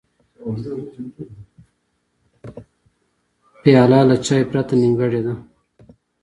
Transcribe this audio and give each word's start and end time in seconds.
پیاله 3.61 3.99
له 4.09 4.15
چای 4.25 4.43
پرته 4.49 4.73
نیمګړې 4.81 5.21
ده. 5.25 5.33